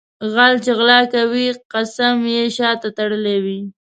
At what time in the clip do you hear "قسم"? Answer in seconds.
1.73-2.15